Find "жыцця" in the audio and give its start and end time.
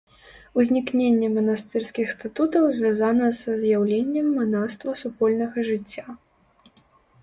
5.71-6.13